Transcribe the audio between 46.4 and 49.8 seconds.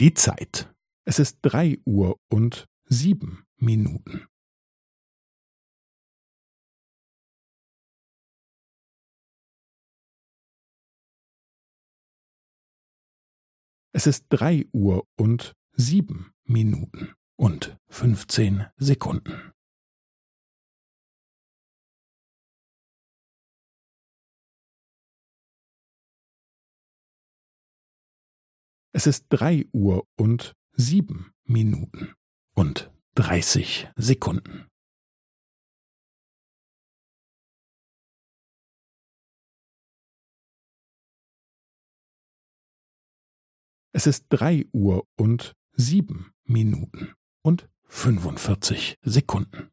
Minuten und fünfundvierzig Sekunden.